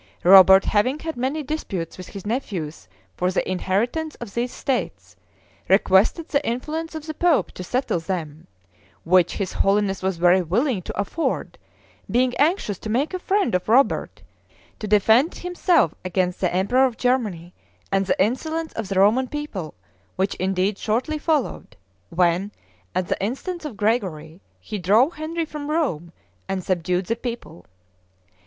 [0.23, 5.15] Robert having had many disputes with his nephews for the inheritance of these states,
[5.69, 8.47] requested the influence of the pope to settle them;
[9.03, 11.59] which his holiness was very willing to afford,
[12.09, 14.23] being anxious to make a friend of Robert,
[14.79, 17.53] to defend himself against the emperor of Germany
[17.91, 19.75] and the insolence of the Roman people,
[20.15, 21.77] which indeed shortly followed,
[22.09, 22.51] when,
[22.95, 26.11] at the instance of Gregory, he drove Henry from Rome,
[26.49, 27.67] and subdued the people.